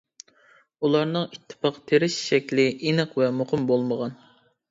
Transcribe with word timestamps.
ئۇلارنىڭ 0.87 1.25
ئىتتىپاق 1.35 1.75
تىرىش 1.91 2.17
شەكلى 2.29 2.65
ئېنىق 2.87 3.13
ۋە 3.23 3.31
مۇقىم 3.43 3.67
بولمىغان. 3.73 4.19